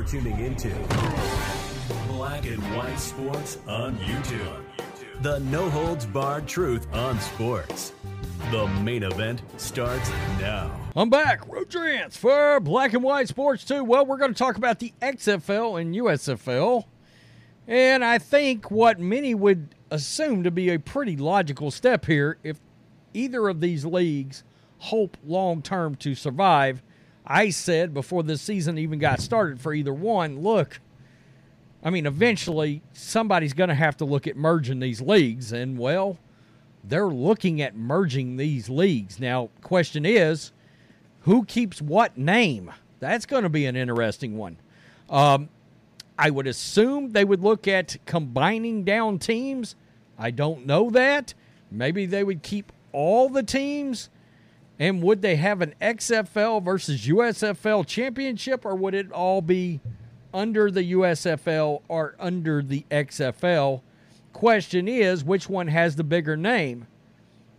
You're 0.00 0.08
tuning 0.08 0.38
into 0.38 0.70
Black 2.08 2.46
and 2.46 2.62
White 2.74 2.98
Sports 2.98 3.58
on 3.68 3.98
YouTube. 3.98 4.62
The 5.20 5.40
no 5.40 5.68
holds 5.68 6.06
barred 6.06 6.48
truth 6.48 6.86
on 6.94 7.20
sports. 7.20 7.92
The 8.50 8.66
main 8.82 9.02
event 9.02 9.42
starts 9.58 10.08
now. 10.40 10.74
I'm 10.96 11.10
back, 11.10 11.46
Rodrance 11.46 12.16
for 12.16 12.60
Black 12.60 12.94
and 12.94 13.02
White 13.02 13.28
Sports 13.28 13.62
2. 13.66 13.84
Well, 13.84 14.06
we're 14.06 14.16
going 14.16 14.32
to 14.32 14.38
talk 14.38 14.56
about 14.56 14.78
the 14.78 14.94
XFL 15.02 15.78
and 15.78 15.94
USFL. 15.94 16.86
And 17.68 18.02
I 18.02 18.16
think 18.16 18.70
what 18.70 18.98
many 18.98 19.34
would 19.34 19.74
assume 19.90 20.44
to 20.44 20.50
be 20.50 20.70
a 20.70 20.78
pretty 20.78 21.18
logical 21.18 21.70
step 21.70 22.06
here, 22.06 22.38
if 22.42 22.58
either 23.12 23.50
of 23.50 23.60
these 23.60 23.84
leagues 23.84 24.44
hope 24.78 25.18
long 25.22 25.60
term 25.60 25.94
to 25.96 26.14
survive, 26.14 26.82
I 27.26 27.50
said 27.50 27.94
before 27.94 28.22
the 28.22 28.36
season 28.36 28.78
even 28.78 28.98
got 28.98 29.20
started 29.20 29.60
for 29.60 29.72
either 29.72 29.92
one, 29.92 30.40
look, 30.40 30.80
I 31.82 31.90
mean, 31.90 32.06
eventually 32.06 32.82
somebody's 32.92 33.52
going 33.52 33.68
to 33.68 33.74
have 33.74 33.96
to 33.98 34.04
look 34.04 34.26
at 34.26 34.36
merging 34.36 34.80
these 34.80 35.00
leagues. 35.00 35.52
And, 35.52 35.78
well, 35.78 36.18
they're 36.84 37.08
looking 37.08 37.62
at 37.62 37.76
merging 37.76 38.36
these 38.36 38.68
leagues. 38.68 39.18
Now, 39.18 39.50
question 39.62 40.04
is, 40.04 40.52
who 41.20 41.44
keeps 41.44 41.80
what 41.80 42.16
name? 42.18 42.72
That's 42.98 43.26
going 43.26 43.44
to 43.44 43.48
be 43.48 43.66
an 43.66 43.76
interesting 43.76 44.36
one. 44.36 44.58
Um, 45.08 45.48
I 46.18 46.30
would 46.30 46.46
assume 46.46 47.12
they 47.12 47.24
would 47.24 47.40
look 47.40 47.66
at 47.66 47.96
combining 48.04 48.84
down 48.84 49.18
teams. 49.18 49.74
I 50.18 50.30
don't 50.30 50.66
know 50.66 50.90
that. 50.90 51.32
Maybe 51.70 52.04
they 52.04 52.24
would 52.24 52.42
keep 52.42 52.72
all 52.92 53.28
the 53.28 53.42
teams. 53.42 54.10
And 54.80 55.02
would 55.02 55.20
they 55.20 55.36
have 55.36 55.60
an 55.60 55.74
XFL 55.80 56.62
versus 56.64 57.06
USFL 57.06 57.86
championship, 57.86 58.64
or 58.64 58.74
would 58.74 58.94
it 58.94 59.12
all 59.12 59.42
be 59.42 59.78
under 60.32 60.70
the 60.70 60.92
USFL 60.92 61.82
or 61.86 62.16
under 62.18 62.62
the 62.62 62.86
XFL? 62.90 63.82
Question 64.32 64.88
is, 64.88 65.22
which 65.22 65.50
one 65.50 65.68
has 65.68 65.96
the 65.96 66.02
bigger 66.02 66.34
name? 66.34 66.86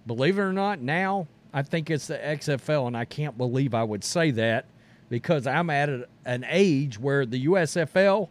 Believe 0.08 0.40
it 0.40 0.42
or 0.42 0.52
not, 0.52 0.82
now 0.82 1.28
I 1.54 1.62
think 1.62 1.92
it's 1.92 2.08
the 2.08 2.18
XFL, 2.18 2.88
and 2.88 2.98
I 2.98 3.06
can't 3.06 3.38
believe 3.38 3.76
I 3.76 3.84
would 3.84 4.04
say 4.04 4.32
that 4.32 4.66
because 5.08 5.46
I'm 5.46 5.70
at 5.70 5.90
an 6.26 6.44
age 6.50 6.98
where 6.98 7.28
the 7.28 7.46
USFL 7.46 8.30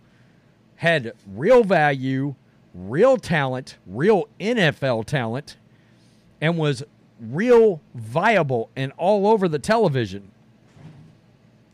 had 0.74 1.12
real 1.28 1.62
value, 1.62 2.34
real 2.74 3.18
talent, 3.18 3.76
real 3.86 4.26
NFL 4.40 5.04
talent, 5.04 5.58
and 6.40 6.58
was 6.58 6.82
real 7.20 7.80
viable 7.94 8.70
and 8.76 8.92
all 8.96 9.26
over 9.26 9.48
the 9.48 9.58
television. 9.58 10.30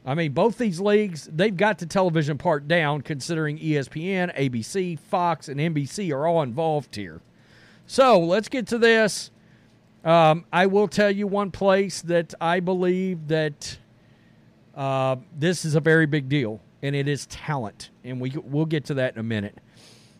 I 0.05 0.15
mean, 0.15 0.33
both 0.33 0.57
these 0.57 0.81
leagues, 0.81 1.29
they've 1.33 1.57
got 1.57 1.79
the 1.79 1.87
television 1.87 2.39
part 2.39 2.69
down, 2.69 3.03
considering 3.03 3.59
ESPN, 3.59 4.37
ABC, 4.37 4.99
Fox, 4.99 5.49
and 5.49 5.59
NBC 5.59 6.13
are 6.13 6.27
all 6.27 6.43
involved 6.43 6.95
here. 6.95 7.21
So 7.87 8.21
let's 8.21 8.49
get 8.49 8.69
to 8.69 8.79
this. 8.79 9.31
Um, 10.05 10.45
I 10.53 10.67
will 10.67 10.87
tell 10.87 11.11
you 11.11 11.27
one 11.27 11.51
place 11.51 12.03
that 12.03 12.35
I 12.41 12.61
believe 12.61 13.27
that 13.27 13.79
uh, 14.77 15.17
this 15.37 15.65
is 15.65 15.75
a 15.75 15.81
very 15.81 16.07
big 16.07 16.29
deal, 16.29 16.61
and 16.83 16.95
it 16.95 17.09
is 17.09 17.27
talent. 17.27 17.91
And 18.05 18.21
we, 18.21 18.33
we'll 18.45 18.67
get 18.67 18.85
to 18.87 18.95
that 18.95 19.15
in 19.15 19.21
a 19.21 19.25
minute. 19.25 19.59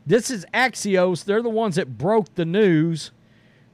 This 0.05 0.31
is 0.31 0.45
Axios. 0.53 1.25
They're 1.25 1.43
the 1.43 1.49
ones 1.49 1.77
that 1.77 1.97
broke 1.97 2.35
the 2.35 2.45
news 2.45 3.13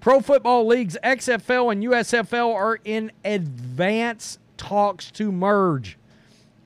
Pro 0.02 0.18
Football 0.18 0.66
Leagues 0.66 0.98
XFL 1.04 1.70
and 1.70 1.84
USFL 1.84 2.52
are 2.52 2.80
in 2.84 3.12
advance 3.24 4.40
talks 4.56 5.12
to 5.12 5.30
merge. 5.30 5.96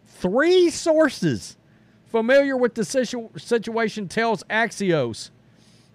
Three 0.07 0.71
sources 0.71 1.59
familiar 2.07 2.57
with 2.57 2.77
the 2.77 2.83
situ- 2.83 3.29
situation 3.37 4.09
tells 4.09 4.43
Axios. 4.45 5.29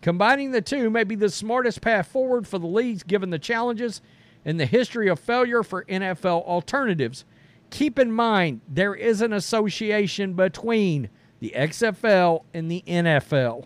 Combining 0.03 0.51
the 0.51 0.61
two 0.61 0.91
may 0.91 1.03
be 1.03 1.15
the 1.15 1.29
smartest 1.29 1.81
path 1.81 2.09
forward 2.09 2.47
for 2.47 2.59
the 2.59 2.67
leagues 2.67 3.01
given 3.01 3.31
the 3.31 3.39
challenges 3.39 4.03
and 4.45 4.59
the 4.59 4.67
history 4.67 5.07
of 5.07 5.19
failure 5.19 5.63
for 5.63 5.83
NFL 5.85 6.45
alternatives. 6.45 7.25
Keep 7.71 7.97
in 7.97 8.11
mind, 8.11 8.61
there 8.67 8.93
is 8.93 9.19
an 9.19 9.33
association 9.33 10.33
between 10.33 11.09
the 11.39 11.53
XFL 11.55 12.43
and 12.53 12.69
the 12.69 12.83
NFL. 12.85 13.65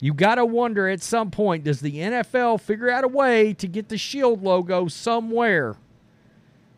You 0.00 0.12
got 0.12 0.36
to 0.36 0.44
wonder 0.44 0.88
at 0.88 1.02
some 1.02 1.30
point 1.30 1.64
does 1.64 1.80
the 1.80 1.96
NFL 1.96 2.60
figure 2.60 2.90
out 2.90 3.04
a 3.04 3.08
way 3.08 3.54
to 3.54 3.66
get 3.66 3.88
the 3.88 3.98
Shield 3.98 4.42
logo 4.42 4.88
somewhere? 4.88 5.76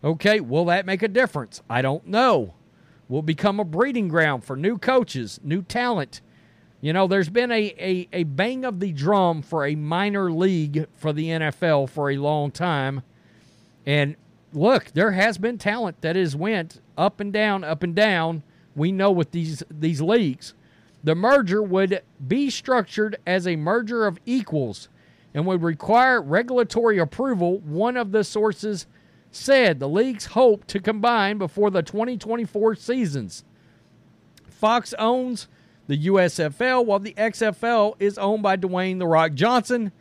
Okay, 0.04 0.40
will 0.40 0.66
that 0.66 0.86
make 0.86 1.02
a 1.02 1.08
difference? 1.08 1.62
I 1.68 1.82
don't 1.82 2.06
know. 2.06 2.54
Will 3.08 3.22
become 3.22 3.58
a 3.58 3.64
breeding 3.64 4.08
ground 4.08 4.44
for 4.44 4.56
new 4.56 4.78
coaches, 4.78 5.40
new 5.42 5.62
talent. 5.62 6.20
You 6.80 6.92
know, 6.92 7.06
there's 7.06 7.30
been 7.30 7.50
a, 7.50 7.74
a, 7.78 8.08
a 8.12 8.22
bang 8.24 8.64
of 8.64 8.80
the 8.80 8.92
drum 8.92 9.42
for 9.42 9.64
a 9.64 9.74
minor 9.74 10.30
league 10.30 10.86
for 10.94 11.12
the 11.12 11.28
NFL 11.28 11.88
for 11.88 12.10
a 12.10 12.18
long 12.18 12.50
time. 12.50 13.02
And 13.86 14.16
look, 14.52 14.92
there 14.92 15.12
has 15.12 15.38
been 15.38 15.58
talent 15.58 16.00
that 16.02 16.16
has 16.16 16.36
went 16.36 16.80
up 16.98 17.18
and 17.20 17.32
down, 17.32 17.64
up 17.64 17.82
and 17.82 17.94
down. 17.94 18.42
We 18.74 18.92
know 18.92 19.10
with 19.10 19.30
these 19.30 19.62
these 19.70 20.00
leagues. 20.00 20.54
The 21.06 21.14
merger 21.14 21.62
would 21.62 22.02
be 22.26 22.50
structured 22.50 23.20
as 23.24 23.46
a 23.46 23.54
merger 23.54 24.08
of 24.08 24.18
equals 24.26 24.88
and 25.32 25.46
would 25.46 25.62
require 25.62 26.20
regulatory 26.20 26.98
approval. 26.98 27.60
One 27.60 27.96
of 27.96 28.10
the 28.10 28.24
sources 28.24 28.88
said 29.30 29.78
the 29.78 29.88
leagues 29.88 30.26
hope 30.26 30.66
to 30.66 30.80
combine 30.80 31.38
before 31.38 31.70
the 31.70 31.84
2024 31.84 32.74
seasons. 32.74 33.44
Fox 34.48 34.94
owns 34.98 35.46
the 35.86 36.08
USFL 36.08 36.84
while 36.84 36.98
the 36.98 37.14
XFL 37.14 37.94
is 38.00 38.18
owned 38.18 38.42
by 38.42 38.56
Dwayne 38.56 38.98
The 38.98 39.06
Rock 39.06 39.34
Johnson, 39.34 39.92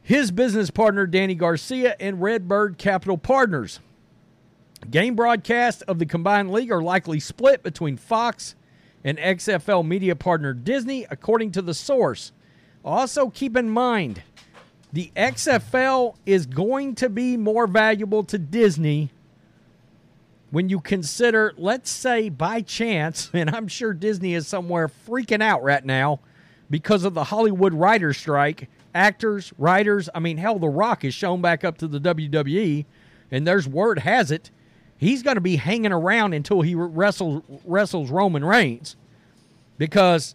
his 0.00 0.30
business 0.30 0.70
partner 0.70 1.08
Dany 1.08 1.36
Garcia, 1.36 1.96
and 1.98 2.22
Redbird 2.22 2.78
Capital 2.78 3.18
Partners. 3.18 3.80
Game 4.88 5.16
broadcasts 5.16 5.82
of 5.82 5.98
the 5.98 6.06
combined 6.06 6.52
league 6.52 6.70
are 6.70 6.84
likely 6.84 7.18
split 7.18 7.64
between 7.64 7.96
Fox 7.96 8.54
and 9.04 9.18
XFL 9.18 9.86
media 9.86 10.16
partner 10.16 10.54
Disney, 10.54 11.06
according 11.10 11.52
to 11.52 11.62
the 11.62 11.74
source. 11.74 12.32
Also, 12.84 13.28
keep 13.28 13.56
in 13.56 13.68
mind 13.68 14.22
the 14.92 15.10
XFL 15.16 16.14
is 16.24 16.46
going 16.46 16.94
to 16.94 17.08
be 17.08 17.36
more 17.36 17.66
valuable 17.66 18.22
to 18.24 18.38
Disney 18.38 19.10
when 20.50 20.68
you 20.68 20.78
consider, 20.78 21.52
let's 21.56 21.90
say 21.90 22.28
by 22.28 22.60
chance, 22.60 23.28
and 23.34 23.50
I'm 23.50 23.66
sure 23.66 23.92
Disney 23.92 24.34
is 24.34 24.46
somewhere 24.46 24.88
freaking 24.88 25.42
out 25.42 25.64
right 25.64 25.84
now 25.84 26.20
because 26.70 27.04
of 27.04 27.14
the 27.14 27.24
Hollywood 27.24 27.74
writer 27.74 28.14
strike. 28.14 28.68
Actors, 28.94 29.52
writers, 29.58 30.08
I 30.14 30.20
mean, 30.20 30.36
hell, 30.36 30.60
The 30.60 30.68
Rock 30.68 31.04
is 31.04 31.12
shown 31.12 31.40
back 31.42 31.64
up 31.64 31.76
to 31.78 31.88
the 31.88 31.98
WWE, 31.98 32.84
and 33.32 33.44
there's 33.44 33.66
word 33.66 33.98
has 33.98 34.30
it 34.30 34.52
he's 35.04 35.22
going 35.22 35.36
to 35.36 35.40
be 35.40 35.56
hanging 35.56 35.92
around 35.92 36.32
until 36.32 36.62
he 36.62 36.74
wrestles 36.74 37.42
wrestles 37.64 38.10
Roman 38.10 38.44
Reigns 38.44 38.96
because 39.78 40.34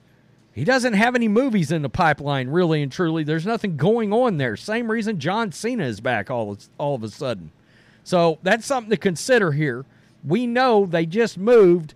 he 0.53 0.63
doesn't 0.63 0.94
have 0.94 1.16
any 1.16 1.28
movies 1.28 1.72
in 1.72 1.81
the 1.81 1.90
pipeline, 1.90 2.50
really 2.50 2.81
and 2.81 2.91
truly. 2.91 3.24
There's 3.24 3.46
nothing 3.46 3.78
going 3.78 4.12
on 4.13 4.38
there. 4.38 4.56
Same 4.56 4.91
reason 4.91 5.19
John 5.19 5.52
Cena 5.52 5.85
is 5.85 6.02
back 6.02 6.29
all 6.29 6.58
all 6.78 6.96
of 6.96 7.03
a 7.03 7.09
sudden. 7.09 7.52
So 8.03 8.40
that's 8.44 8.66
something 8.66 8.90
to 8.91 8.97
consider 8.97 9.52
here. 9.52 9.85
We 10.24 10.47
know 10.47 10.85
they 10.85 11.06
just 11.06 11.38
moved 11.38 11.94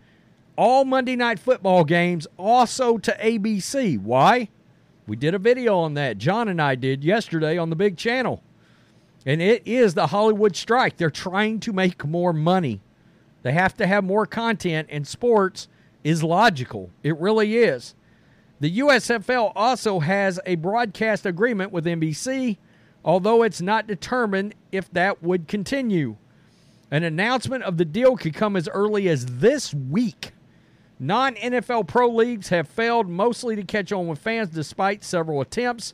all 0.55 0.85
Monday 0.85 1.15
Night 1.15 1.39
Football 1.39 1.83
games 1.83 2.27
also 2.37 2.97
to 2.99 3.17
ABC. 3.21 3.99
Why? 3.99 4.49
We 5.07 5.15
did 5.15 5.33
a 5.33 5.39
video 5.39 5.77
on 5.79 5.95
that. 5.95 6.17
John 6.17 6.47
and 6.47 6.61
I 6.61 6.75
did 6.75 7.03
yesterday 7.03 7.57
on 7.57 7.69
the 7.69 7.75
big 7.75 7.97
channel. 7.97 8.41
And 9.25 9.41
it 9.41 9.65
is 9.65 9.93
the 9.93 10.07
Hollywood 10.07 10.55
strike. 10.55 10.97
They're 10.97 11.09
trying 11.09 11.59
to 11.61 11.73
make 11.73 12.05
more 12.05 12.33
money. 12.33 12.81
They 13.41 13.53
have 13.53 13.75
to 13.77 13.87
have 13.87 14.03
more 14.03 14.25
content, 14.25 14.87
and 14.91 15.07
sports 15.07 15.67
is 16.03 16.23
logical. 16.23 16.89
It 17.03 17.17
really 17.17 17.57
is. 17.57 17.95
The 18.59 18.79
USFL 18.79 19.51
also 19.55 19.99
has 19.99 20.39
a 20.45 20.55
broadcast 20.55 21.25
agreement 21.25 21.71
with 21.71 21.85
NBC, 21.85 22.57
although 23.03 23.43
it's 23.43 23.61
not 23.61 23.87
determined 23.87 24.55
if 24.71 24.91
that 24.91 25.21
would 25.21 25.47
continue. 25.47 26.15
An 26.89 27.03
announcement 27.03 27.63
of 27.63 27.77
the 27.77 27.85
deal 27.85 28.15
could 28.15 28.33
come 28.33 28.55
as 28.55 28.69
early 28.69 29.09
as 29.09 29.25
this 29.25 29.73
week. 29.73 30.31
Non 30.99 31.35
NFL 31.35 31.87
pro 31.87 32.07
leagues 32.07 32.49
have 32.49 32.67
failed 32.67 33.09
mostly 33.09 33.55
to 33.55 33.63
catch 33.63 33.91
on 33.91 34.07
with 34.07 34.19
fans 34.19 34.49
despite 34.49 35.03
several 35.03 35.41
attempts. 35.41 35.93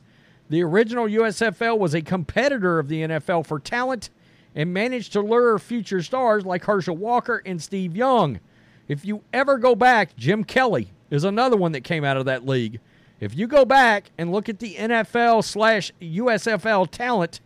The 0.50 0.64
original 0.64 1.06
USFL 1.06 1.78
was 1.78 1.94
a 1.94 2.02
competitor 2.02 2.80
of 2.80 2.88
the 2.88 3.02
NFL 3.02 3.46
for 3.46 3.60
talent 3.60 4.10
and 4.52 4.74
managed 4.74 5.12
to 5.12 5.20
lure 5.20 5.56
future 5.60 6.02
stars 6.02 6.44
like 6.44 6.64
Herschel 6.64 6.96
Walker 6.96 7.40
and 7.46 7.62
Steve 7.62 7.96
Young. 7.96 8.40
If 8.88 9.04
you 9.04 9.22
ever 9.32 9.58
go 9.58 9.76
back, 9.76 10.16
Jim 10.16 10.42
Kelly 10.42 10.90
is 11.08 11.22
another 11.22 11.56
one 11.56 11.70
that 11.70 11.84
came 11.84 12.04
out 12.04 12.16
of 12.16 12.24
that 12.24 12.44
league. 12.44 12.80
If 13.20 13.36
you 13.36 13.46
go 13.46 13.64
back 13.64 14.10
and 14.18 14.32
look 14.32 14.48
at 14.48 14.58
the 14.58 14.74
NFL 14.74 15.44
slash 15.44 15.92
USFL 16.02 16.90
talent, 16.90 17.40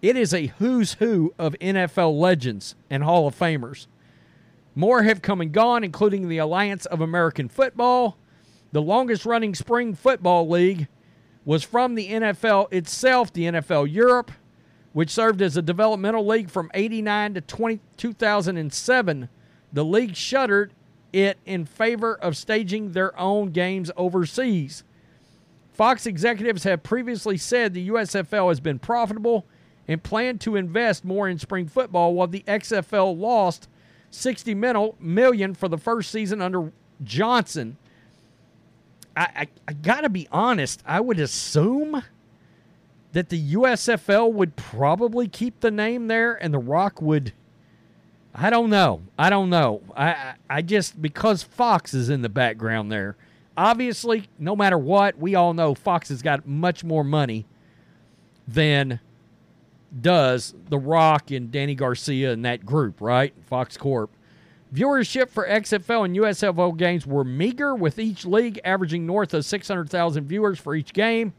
it 0.00 0.16
is 0.16 0.32
a 0.32 0.46
who's 0.46 0.94
who 0.94 1.34
of 1.36 1.56
NFL 1.60 2.16
legends 2.16 2.76
and 2.88 3.02
Hall 3.02 3.26
of 3.26 3.36
Famers. 3.36 3.88
More 4.76 5.02
have 5.02 5.20
come 5.20 5.40
and 5.40 5.50
gone, 5.50 5.82
including 5.82 6.28
the 6.28 6.38
Alliance 6.38 6.86
of 6.86 7.00
American 7.00 7.48
Football. 7.48 8.16
The 8.70 8.82
longest 8.82 9.26
running 9.26 9.56
spring 9.56 9.94
football 9.94 10.48
league 10.48 10.86
was 11.44 11.64
from 11.64 11.94
the 11.94 12.10
NFL 12.10 12.72
itself, 12.72 13.32
the 13.32 13.44
NFL 13.44 13.92
Europe, 13.92 14.32
which 14.92 15.10
served 15.10 15.40
as 15.40 15.56
a 15.56 15.62
developmental 15.62 16.26
league 16.26 16.50
from 16.50 16.70
89 16.74 17.34
to 17.34 17.40
20, 17.40 17.80
2007. 17.96 19.28
The 19.72 19.84
league 19.84 20.16
shuttered 20.16 20.72
it 21.12 21.38
in 21.46 21.64
favor 21.64 22.14
of 22.14 22.36
staging 22.36 22.92
their 22.92 23.18
own 23.18 23.50
games 23.50 23.90
overseas. 23.96 24.84
Fox 25.72 26.06
executives 26.06 26.64
have 26.64 26.82
previously 26.82 27.36
said 27.36 27.72
the 27.72 27.88
USFL 27.88 28.48
has 28.48 28.60
been 28.60 28.78
profitable 28.78 29.46
and 29.88 30.02
plan 30.02 30.38
to 30.38 30.56
invest 30.56 31.04
more 31.04 31.28
in 31.28 31.38
spring 31.38 31.66
football 31.66 32.14
while 32.14 32.26
the 32.26 32.44
XFL 32.46 33.18
lost 33.18 33.68
60 34.10 34.54
million 34.54 35.54
for 35.54 35.68
the 35.68 35.78
first 35.78 36.10
season 36.10 36.42
under 36.42 36.72
Johnson. 37.02 37.76
I, 39.20 39.24
I, 39.36 39.48
I 39.68 39.72
got 39.74 40.00
to 40.00 40.08
be 40.08 40.26
honest, 40.32 40.82
I 40.86 40.98
would 40.98 41.20
assume 41.20 42.02
that 43.12 43.28
the 43.28 43.52
USFL 43.52 44.32
would 44.32 44.56
probably 44.56 45.28
keep 45.28 45.60
the 45.60 45.70
name 45.70 46.08
there 46.08 46.42
and 46.42 46.54
The 46.54 46.58
Rock 46.58 47.02
would. 47.02 47.34
I 48.34 48.48
don't 48.48 48.70
know. 48.70 49.02
I 49.18 49.28
don't 49.28 49.50
know. 49.50 49.82
I, 49.94 50.34
I 50.48 50.62
just, 50.62 51.02
because 51.02 51.42
Fox 51.42 51.92
is 51.92 52.08
in 52.08 52.22
the 52.22 52.30
background 52.30 52.90
there, 52.90 53.16
obviously, 53.58 54.28
no 54.38 54.56
matter 54.56 54.78
what, 54.78 55.18
we 55.18 55.34
all 55.34 55.52
know 55.52 55.74
Fox 55.74 56.08
has 56.08 56.22
got 56.22 56.46
much 56.46 56.82
more 56.82 57.04
money 57.04 57.44
than 58.48 59.00
does 60.00 60.54
The 60.70 60.78
Rock 60.78 61.30
and 61.30 61.52
Dany 61.52 61.76
Garcia 61.76 62.32
and 62.32 62.42
that 62.46 62.64
group, 62.64 63.02
right? 63.02 63.34
Fox 63.48 63.76
Corp. 63.76 64.10
Viewership 64.72 65.30
for 65.30 65.48
XFL 65.48 66.04
and 66.04 66.16
USFL 66.16 66.76
games 66.76 67.04
were 67.04 67.24
meager, 67.24 67.74
with 67.74 67.98
each 67.98 68.24
league 68.24 68.60
averaging 68.64 69.04
north 69.04 69.34
of 69.34 69.44
600,000 69.44 70.24
viewers 70.26 70.60
for 70.60 70.76
each 70.76 70.92
game. 70.92 71.32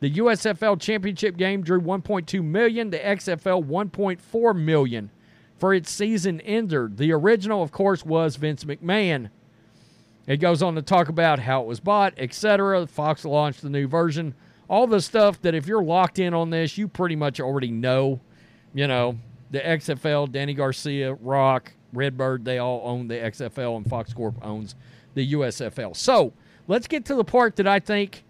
The 0.00 0.10
USFL 0.12 0.78
championship 0.78 1.38
game 1.38 1.62
drew 1.62 1.80
1.2 1.80 2.44
million, 2.44 2.90
the 2.90 2.98
XFL 2.98 3.64
1.4 3.64 4.56
million 4.56 5.10
for 5.56 5.72
its 5.72 5.90
season 5.90 6.40
ended. 6.42 6.98
The 6.98 7.12
original, 7.12 7.62
of 7.62 7.72
course, 7.72 8.04
was 8.04 8.36
Vince 8.36 8.64
McMahon. 8.64 9.30
It 10.26 10.38
goes 10.38 10.62
on 10.62 10.74
to 10.74 10.82
talk 10.82 11.08
about 11.08 11.38
how 11.38 11.62
it 11.62 11.66
was 11.66 11.80
bought, 11.80 12.12
etc. 12.18 12.86
Fox 12.86 13.24
launched 13.24 13.62
the 13.62 13.70
new 13.70 13.86
version. 13.86 14.34
All 14.68 14.86
the 14.86 15.00
stuff 15.00 15.40
that 15.42 15.54
if 15.54 15.66
you're 15.66 15.82
locked 15.82 16.18
in 16.18 16.34
on 16.34 16.50
this, 16.50 16.76
you 16.76 16.88
pretty 16.88 17.16
much 17.16 17.40
already 17.40 17.70
know. 17.70 18.20
You 18.74 18.86
know, 18.86 19.16
the 19.50 19.60
XFL, 19.60 20.28
Dany 20.28 20.54
Garcia, 20.54 21.14
Rock, 21.14 21.72
Redbird, 21.92 22.44
they 22.44 22.58
all 22.58 22.82
own 22.84 23.08
the 23.08 23.14
XFL, 23.14 23.76
and 23.76 23.88
Fox 23.88 24.12
Corp 24.12 24.36
owns 24.42 24.74
the 25.14 25.32
USFL. 25.32 25.96
So 25.96 26.32
let's 26.66 26.86
get 26.86 27.04
to 27.06 27.14
the 27.14 27.24
part 27.24 27.56
that 27.56 27.66
I 27.66 27.78
think 27.78 28.24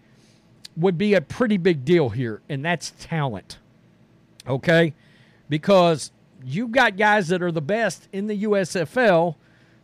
would 0.75 0.97
be 0.97 1.13
a 1.15 1.21
pretty 1.21 1.57
big 1.57 1.83
deal 1.83 2.09
here, 2.09 2.41
and 2.47 2.63
that's 2.63 2.93
talent. 2.99 3.57
Okay? 4.47 4.93
Because 5.49 6.11
you've 6.45 6.71
got 6.71 6.97
guys 6.97 7.27
that 7.29 7.41
are 7.41 7.51
the 7.51 7.61
best 7.61 8.07
in 8.13 8.27
the 8.27 8.43
USFL 8.43 9.35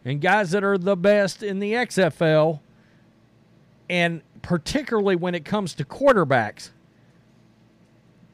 and 0.06 0.22
guys 0.22 0.52
that 0.52 0.64
are 0.64 0.78
the 0.78 0.96
best 0.96 1.42
in 1.42 1.60
the 1.60 1.74
XFL, 1.74 2.60
and 3.90 4.22
particularly 4.42 5.16
when 5.16 5.34
it 5.34 5.46
comes 5.46 5.74
to 5.76 5.84
quarterbacks. 5.84 6.70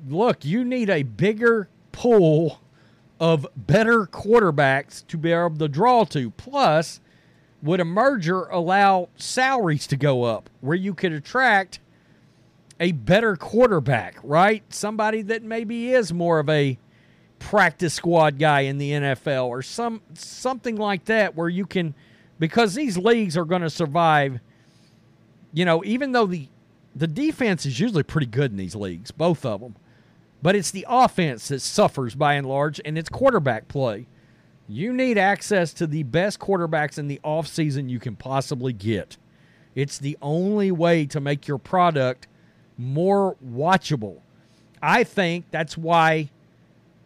Look, 0.08 0.44
you 0.46 0.64
need 0.64 0.90
a 0.90 1.04
bigger 1.04 1.70
pool 1.92 2.62
of 3.20 3.46
better 3.56 4.06
quarterbacks 4.06 5.06
to 5.08 5.18
be 5.18 5.32
able 5.32 5.58
to 5.58 5.68
draw 5.68 6.04
to. 6.06 6.32
Plus, 6.32 7.02
would 7.62 7.80
a 7.80 7.86
merger 7.86 8.44
allow 8.46 9.10
salaries 9.18 9.88
to 9.88 9.98
go 9.98 10.24
up 10.24 10.50
where 10.62 10.78
you 10.78 10.94
could 10.94 11.12
attract 11.12 11.80
a 12.80 12.94
better 12.94 13.36
quarterback, 13.36 14.18
right? 14.24 14.64
Somebody 14.74 15.22
that 15.24 15.44
maybe 15.44 15.92
is 15.92 16.14
more 16.14 16.40
of 16.40 16.50
a 16.50 16.78
practice 17.40 17.94
squad 17.94 18.38
guy 18.38 18.62
in 18.62 18.78
the 18.78 18.92
NFL 18.92 19.46
or 19.46 19.62
some 19.62 20.02
something 20.14 20.76
like 20.76 21.06
that 21.06 21.36
where 21.36 21.50
you 21.50 21.66
can 21.66 21.96
because 22.38 22.76
these 22.76 22.98
leagues 22.98 23.38
are 23.38 23.46
going 23.46 23.62
to 23.62 23.70
survive 23.70 24.40
you 25.54 25.64
know 25.64 25.82
even 25.86 26.12
though 26.12 26.26
the 26.26 26.50
the 26.94 27.08
defense 27.08 27.66
is 27.66 27.80
usually 27.80 28.04
pretty 28.04 28.28
good 28.28 28.52
in 28.52 28.58
these 28.58 28.76
leagues 28.76 29.10
both 29.12 29.46
of 29.46 29.62
them 29.62 29.76
but 30.42 30.56
it's 30.56 30.72
the 30.72 30.86
offense 30.88 31.48
that 31.50 31.62
suffers 31.62 32.16
by 32.16 32.36
and 32.36 32.48
large 32.48 32.80
and 32.86 32.98
it's 32.98 33.10
quarterback 33.10 33.68
play 33.68 34.08
you 34.68 34.94
need 34.94 35.18
access 35.18 35.74
to 35.74 35.88
the 35.88 36.04
best 36.04 36.40
quarterbacks 36.40 36.98
in 36.98 37.08
the 37.08 37.20
offseason 37.24 37.90
you 37.90 38.00
can 38.00 38.16
possibly 38.16 38.74
get 38.74 39.18
it's 39.76 39.98
the 39.98 40.18
only 40.22 40.72
way 40.72 41.06
to 41.06 41.20
make 41.20 41.48
your 41.48 41.58
product 41.58 42.28
more 42.78 43.36
watchable. 43.46 44.20
I 44.82 45.04
think 45.04 45.46
that's 45.52 45.78
why 45.78 46.32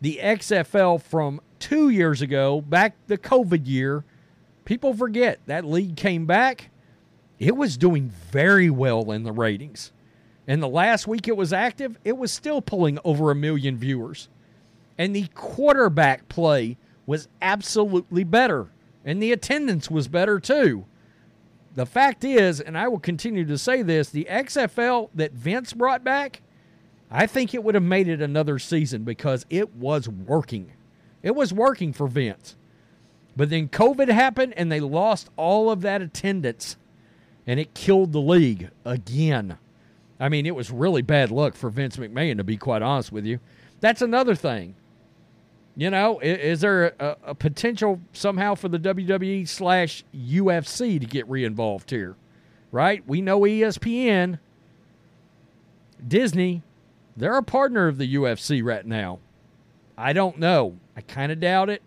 the 0.02 0.20
XFL 0.22 1.02
from 1.02 1.42
two 1.60 1.90
years 1.90 2.22
ago, 2.22 2.62
back 2.62 2.96
the 3.08 3.18
COVID 3.18 3.68
year, 3.68 4.04
people 4.66 4.94
forget 4.94 5.40
that 5.48 5.66
league 5.66 5.96
came 5.96 6.26
back. 6.26 6.70
It 7.40 7.56
was 7.56 7.78
doing 7.78 8.10
very 8.32 8.70
well 8.70 9.12
in 9.12 9.24
the 9.24 9.32
ratings. 9.32 9.92
And 10.48 10.62
the 10.62 10.68
last 10.68 11.08
week 11.08 11.28
it 11.28 11.38
was 11.38 11.54
active, 11.54 11.98
it 12.04 12.18
was 12.18 12.32
still 12.32 12.62
pulling 12.62 13.00
over 13.04 13.32
a 13.32 13.36
million 13.36 13.78
viewers. 13.78 14.30
And 14.98 15.16
the 15.16 15.28
quarterback 15.34 16.28
play 16.30 16.78
was 17.06 17.28
absolutely 17.42 18.24
better. 18.24 18.68
And 19.06 19.22
the 19.22 19.32
attendance 19.32 19.90
was 19.90 20.08
better 20.08 20.40
too 20.40 20.86
the 21.76 21.86
fact 21.86 22.24
is, 22.24 22.62
and 22.62 22.78
I 22.78 22.88
will 22.88 23.00
continue 23.00 23.46
to 23.46 23.58
say 23.58 23.82
this, 23.82 24.10
the 24.10 24.28
XFL 24.30 25.10
that 25.16 25.34
Vince 25.34 25.74
brought 25.74 26.04
back, 26.04 26.42
I 27.10 27.28
think 27.28 27.54
it 27.54 27.64
would 27.64 27.76
have 27.76 27.84
made 27.84 28.08
it 28.08 28.22
another 28.22 28.60
season 28.60 29.04
because 29.04 29.46
it 29.50 29.76
was 29.76 30.08
working. 30.08 30.72
It 31.22 31.36
was 31.36 31.54
working 31.54 31.94
for 31.94 32.08
Vince. 32.08 32.56
But 33.36 33.50
then 33.50 33.68
COVID 33.68 34.10
happened 34.10 34.54
and 34.56 34.72
they 34.72 34.80
lost 34.80 35.30
all 35.36 35.72
of 35.72 35.82
that 35.82 36.02
attendance 36.02 36.78
and 37.48 37.60
it 37.60 37.74
killed 37.74 38.14
the 38.14 38.22
league 38.22 38.70
again. 38.86 39.58
I 40.24 40.30
mean, 40.30 40.46
it 40.46 40.56
was 40.56 40.72
really 40.72 41.02
bad 41.02 41.32
luck 41.32 41.54
for 41.54 41.70
Vince 41.70 41.98
McMahon, 41.98 42.38
to 42.38 42.46
be 42.46 42.56
quite 42.56 42.82
honest 42.82 43.12
with 43.12 43.26
you. 43.26 43.42
That's 43.82 44.02
another 44.02 44.36
thing. 44.36 44.74
You 45.76 45.90
know, 45.90 46.20
is, 46.20 46.40
is 46.40 46.62
there 46.62 46.96
a, 46.98 47.18
a, 47.26 47.36
potential 47.36 48.00
somehow 48.14 48.56
for 48.56 48.70
the 48.70 48.80
WWE 48.80 49.46
slash 49.46 50.06
UFC 50.16 50.98
to 50.98 51.06
get 51.06 51.30
re-involved 51.30 51.90
here? 51.90 52.16
Right? 52.72 53.04
We 53.06 53.20
know 53.20 53.42
ESPN, 53.42 54.40
Disney, 56.08 56.62
they're 57.18 57.38
a 57.38 57.44
partner 57.44 57.90
of 57.90 57.98
the 57.98 58.16
UFC 58.16 58.64
right 58.64 58.86
now. 58.86 59.20
I 59.98 60.14
don't 60.14 60.40
know. 60.40 60.78
I 60.96 61.02
kind 61.02 61.34
of 61.34 61.42
doubt 61.42 61.70
it, 61.70 61.82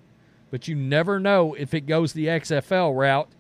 but 0.50 0.68
you 0.68 0.76
never 0.76 1.18
know 1.18 1.54
if 1.54 1.72
it 1.72 1.86
goes 1.86 2.12
the 2.12 2.26
XFL 2.26 2.94
route. 2.94 3.30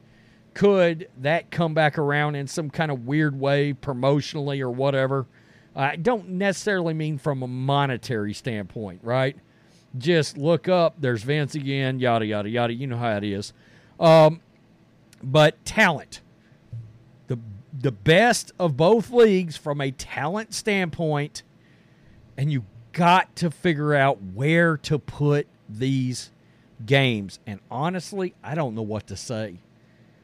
Could 0.56 1.08
that 1.18 1.50
come 1.50 1.74
back 1.74 1.98
around 1.98 2.34
in 2.34 2.46
some 2.46 2.70
kind 2.70 2.90
of 2.90 3.06
weird 3.06 3.38
way, 3.38 3.74
promotionally 3.74 4.62
or 4.62 4.70
whatever? 4.70 5.26
I 5.74 5.96
don't 5.96 6.30
necessarily 6.30 6.94
mean 6.94 7.18
from 7.18 7.42
a 7.42 7.46
monetary 7.46 8.32
standpoint, 8.32 9.00
right? 9.02 9.36
just 9.98 10.38
look 10.38 10.66
up. 10.66 10.94
There's 10.98 11.22
Vince 11.22 11.54
again, 11.54 11.98
yada, 11.98 12.24
yada, 12.24 12.48
yada. 12.48 12.72
You 12.72 12.86
know 12.86 12.96
how 12.96 13.18
it 13.18 13.24
is. 13.24 13.52
Um, 13.98 14.40
but 15.22 15.62
talent. 15.66 16.22
The, 17.26 17.38
the 17.78 17.92
best 17.92 18.52
of 18.58 18.78
both 18.78 19.10
leagues 19.10 19.58
from 19.58 19.82
a 19.82 19.90
talent 19.90 20.54
standpoint, 20.54 21.42
and 22.36 22.50
you 22.50 22.64
got 22.92 23.34
to 23.36 23.50
figure 23.50 23.94
out 23.94 24.22
where 24.22 24.78
to 24.78 24.98
put 24.98 25.46
these 25.68 26.30
games. 26.84 27.40
And 27.46 27.60
honestly, 27.70 28.34
I 28.42 28.54
don't 28.54 28.74
know 28.74 28.82
what 28.82 29.06
to 29.08 29.16
say 29.16 29.58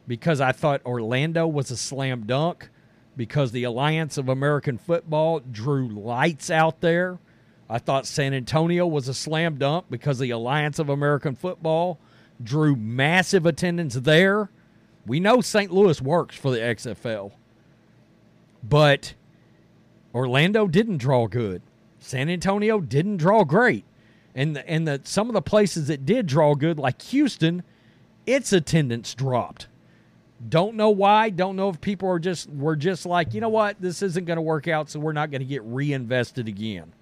because 0.07 0.41
I 0.41 0.53
thought 0.53 0.85
Orlando 0.85 1.47
was 1.47 1.71
a 1.71 1.77
slam 1.77 2.27
dunk 2.27 2.69
because 3.17 3.53
the 3.53 3.65
Alliance 3.65 4.19
of 4.19 4.29
American 4.29 4.79
Football 4.79 5.41
drew 5.41 5.89
lights 5.89 6.51
out 6.51 6.81
there. 6.81 7.19
I 7.69 7.79
thought 7.79 8.07
San 8.07 8.35
Antonio 8.35 8.87
was 8.87 9.09
a 9.09 9.15
slam 9.15 9.57
dunk 9.57 9.87
because 9.91 10.19
the 10.19 10.31
Alliance 10.31 10.79
of 10.79 10.89
American 10.89 11.35
Football 11.35 11.99
drew 12.43 12.77
massive 12.77 13.47
attendance 13.47 13.95
there. 13.95 14.51
We 15.07 15.21
know 15.21 15.41
St. 15.41 15.73
Louis 15.73 16.01
works 16.01 16.37
for 16.37 16.51
the 16.51 16.59
XFL, 16.59 17.33
but 18.63 19.15
Orlando 20.15 20.67
didn't 20.67 20.99
draw 20.99 21.27
good. 21.27 21.63
San 21.99 22.29
Antonio 22.29 22.81
didn't 22.81 23.19
draw 23.19 23.45
great. 23.45 23.85
And 24.35 24.57
the, 24.57 24.69
and 24.69 24.89
the, 24.89 25.01
some 25.05 25.29
of 25.29 25.35
the 25.35 25.43
places 25.43 25.89
that 25.89 26.07
did 26.07 26.27
draw 26.27 26.55
good, 26.55 26.79
like 26.79 27.03
Houston, 27.03 27.63
its 28.27 28.53
attendance 28.53 29.15
dropped. 29.15 29.67
Don't 30.49 30.75
know 30.77 30.91
why. 30.91 31.31
Don't 31.31 31.57
know 31.57 31.69
if 31.69 31.81
people 31.81 32.09
are 32.09 32.19
just 32.19 32.51
were 32.51 32.77
just 32.77 33.07
like, 33.07 33.35
you 33.35 33.41
know 33.41 33.49
what, 33.49 33.81
this 33.81 34.03
isn't 34.03 34.25
going 34.25 34.37
to 34.37 34.43
work 34.43 34.69
out, 34.69 34.91
so 34.91 34.99
we're 35.01 35.13
not 35.13 35.31
going 35.31 35.41
to 35.41 35.47
get 35.47 35.63
reinvested 35.65 36.49
again. 36.49 36.93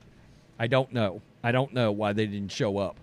I 0.58 0.66
don't 0.66 0.92
know. 0.92 1.22
I 1.42 1.52
don't 1.52 1.72
know 1.72 1.90
why 1.92 2.12
they 2.12 2.26
didn't 2.26 2.52
show 2.52 2.78
up. 2.78 2.98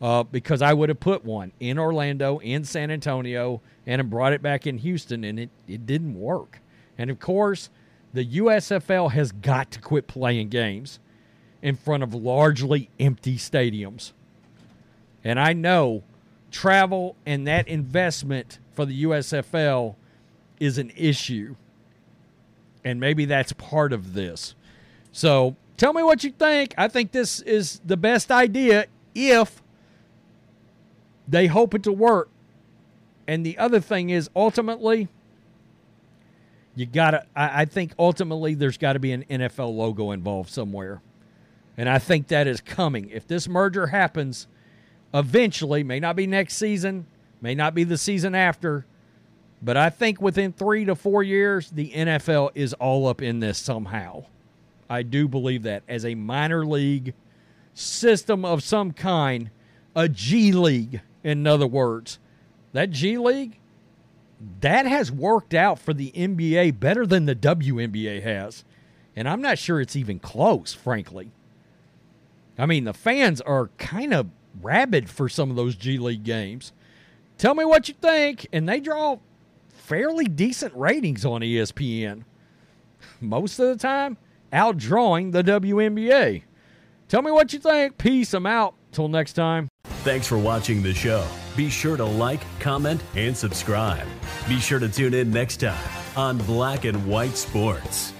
uh, 0.00 0.22
because 0.22 0.62
I 0.62 0.72
would 0.72 0.88
have 0.88 1.00
put 1.00 1.24
one 1.24 1.52
in 1.60 1.78
Orlando, 1.78 2.38
in 2.38 2.64
San 2.64 2.90
Antonio, 2.90 3.60
and 3.86 4.08
brought 4.08 4.32
it 4.32 4.42
back 4.42 4.66
in 4.66 4.78
Houston, 4.78 5.24
and 5.24 5.38
it, 5.38 5.50
it 5.68 5.86
didn't 5.86 6.14
work. 6.14 6.60
And 6.96 7.10
of 7.10 7.20
course, 7.20 7.70
the 8.12 8.24
USFL 8.38 9.12
has 9.12 9.32
got 9.32 9.70
to 9.72 9.80
quit 9.80 10.06
playing 10.06 10.48
games 10.48 11.00
in 11.62 11.76
front 11.76 12.02
of 12.02 12.14
largely 12.14 12.88
empty 12.98 13.36
stadiums. 13.36 14.12
And 15.22 15.38
I 15.38 15.52
know 15.52 16.02
travel 16.50 17.16
and 17.24 17.46
that 17.46 17.68
investment 17.68 18.58
for 18.72 18.84
the 18.84 19.04
USFL 19.04 19.94
is 20.58 20.78
an 20.78 20.92
issue. 20.96 21.56
And 22.84 23.00
maybe 23.00 23.24
that's 23.24 23.52
part 23.52 23.92
of 23.92 24.14
this. 24.14 24.54
So 25.12 25.56
tell 25.76 25.92
me 25.92 26.02
what 26.02 26.24
you 26.24 26.30
think. 26.30 26.74
I 26.78 26.88
think 26.88 27.12
this 27.12 27.40
is 27.40 27.80
the 27.84 27.96
best 27.96 28.30
idea 28.30 28.86
if 29.14 29.62
they 31.26 31.46
hope 31.46 31.74
it 31.74 31.82
to 31.84 31.92
work. 31.92 32.28
And 33.26 33.44
the 33.46 33.58
other 33.58 33.80
thing 33.80 34.10
is 34.10 34.28
ultimately, 34.34 35.08
you 36.74 36.86
gotta 36.86 37.26
I, 37.36 37.64
think 37.64 37.92
ultimately 37.98 38.54
there's 38.54 38.78
gotta 38.78 38.98
be 38.98 39.12
an 39.12 39.24
NFL 39.30 39.76
logo 39.76 40.10
involved 40.10 40.50
somewhere. 40.50 41.00
And 41.76 41.88
I 41.88 41.98
think 41.98 42.28
that 42.28 42.46
is 42.46 42.60
coming. 42.60 43.08
If 43.10 43.26
this 43.26 43.48
merger 43.48 43.88
happens 43.88 44.46
eventually, 45.12 45.82
may 45.82 46.00
not 46.00 46.16
be 46.16 46.26
next 46.26 46.56
season, 46.56 47.06
may 47.40 47.54
not 47.54 47.74
be 47.74 47.84
the 47.84 47.98
season 47.98 48.34
after, 48.34 48.86
but 49.62 49.76
I 49.76 49.90
think 49.90 50.20
within 50.20 50.52
three 50.52 50.84
to 50.86 50.94
four 50.94 51.22
years, 51.22 51.70
the 51.70 51.90
NFL 51.90 52.50
is 52.54 52.72
all 52.74 53.06
up 53.06 53.20
in 53.20 53.40
this 53.40 53.58
somehow. 53.58 54.24
I 54.88 55.02
do 55.02 55.28
believe 55.28 55.62
that 55.64 55.82
as 55.88 56.04
a 56.04 56.14
minor 56.14 56.64
league 56.64 57.14
system 57.74 58.44
of 58.44 58.62
some 58.62 58.92
kind, 58.92 59.50
a 59.94 60.08
G 60.08 60.52
League, 60.52 61.00
in 61.22 61.46
other 61.46 61.66
words. 61.66 62.18
That 62.72 62.90
G 62.90 63.18
League, 63.18 63.58
that 64.60 64.86
has 64.86 65.12
worked 65.12 65.54
out 65.54 65.78
for 65.78 65.92
the 65.92 66.10
NBA 66.12 66.80
better 66.80 67.06
than 67.06 67.26
the 67.26 67.34
WNBA 67.34 68.22
has. 68.22 68.64
And 69.14 69.28
I'm 69.28 69.42
not 69.42 69.58
sure 69.58 69.80
it's 69.80 69.96
even 69.96 70.18
close, 70.18 70.72
frankly. 70.72 71.32
I 72.58 72.66
mean, 72.66 72.84
the 72.84 72.94
fans 72.94 73.40
are 73.40 73.70
kind 73.78 74.14
of 74.14 74.28
rabid 74.62 75.08
for 75.08 75.28
some 75.28 75.50
of 75.50 75.56
those 75.56 75.76
G 75.76 75.98
League 75.98 76.24
games. 76.24 76.72
Tell 77.38 77.54
me 77.54 77.64
what 77.64 77.88
you 77.88 77.94
think. 77.94 78.46
And 78.52 78.68
they 78.68 78.80
draw 78.80 79.18
fairly 79.68 80.26
decent 80.26 80.74
ratings 80.74 81.24
on 81.24 81.40
ESPN. 81.40 82.24
Most 83.20 83.58
of 83.58 83.68
the 83.68 83.76
time, 83.76 84.18
outdrawing 84.52 85.32
the 85.32 85.42
WNBA. 85.42 86.42
Tell 87.08 87.22
me 87.22 87.30
what 87.30 87.52
you 87.52 87.58
think. 87.58 87.98
Peace. 87.98 88.34
I'm 88.34 88.46
out. 88.46 88.74
Till 88.92 89.08
next 89.08 89.34
time. 89.34 89.68
Thanks 90.02 90.26
for 90.26 90.38
watching 90.38 90.82
the 90.82 90.92
show. 90.92 91.26
Be 91.56 91.68
sure 91.68 91.96
to 91.96 92.04
like, 92.04 92.40
comment, 92.58 93.02
and 93.14 93.36
subscribe. 93.36 94.06
Be 94.48 94.58
sure 94.58 94.78
to 94.78 94.88
tune 94.88 95.14
in 95.14 95.30
next 95.30 95.58
time 95.58 95.78
on 96.16 96.38
Black 96.38 96.84
and 96.84 97.06
White 97.06 97.36
Sports. 97.36 98.12